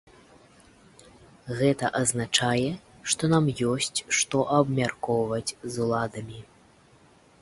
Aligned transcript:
Гэта 1.59 1.91
азначае, 1.99 2.71
што 3.13 3.23
нам 3.35 3.45
ёсць 3.73 3.93
што 4.21 4.37
абмяркоўваць 4.59 5.47
з 5.51 5.73
уладамі. 5.87 6.39